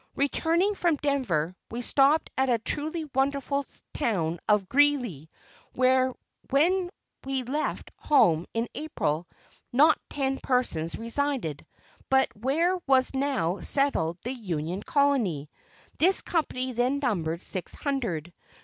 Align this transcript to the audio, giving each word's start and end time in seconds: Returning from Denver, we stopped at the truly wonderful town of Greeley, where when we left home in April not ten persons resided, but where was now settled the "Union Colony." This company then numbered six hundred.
Returning 0.15 0.73
from 0.73 0.95
Denver, 0.95 1.55
we 1.69 1.83
stopped 1.83 2.31
at 2.35 2.47
the 2.47 2.57
truly 2.57 3.05
wonderful 3.13 3.67
town 3.93 4.39
of 4.49 4.67
Greeley, 4.67 5.29
where 5.73 6.11
when 6.49 6.89
we 7.23 7.43
left 7.43 7.91
home 7.97 8.47
in 8.55 8.67
April 8.73 9.27
not 9.71 9.99
ten 10.09 10.39
persons 10.39 10.97
resided, 10.97 11.67
but 12.09 12.35
where 12.35 12.79
was 12.87 13.13
now 13.13 13.59
settled 13.59 14.17
the 14.23 14.33
"Union 14.33 14.81
Colony." 14.81 15.51
This 15.99 16.23
company 16.23 16.71
then 16.73 16.97
numbered 16.97 17.43
six 17.43 17.75
hundred. 17.75 18.33